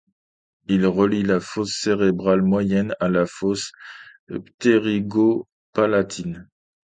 Il 0.67 0.87
relie 0.87 1.21
la 1.21 1.39
fosse 1.39 1.79
cérébrale 1.79 2.41
moyenne 2.41 2.95
et 3.01 3.07
la 3.07 3.27
fosse 3.27 3.71
ptérygo-palatine. 4.29 6.49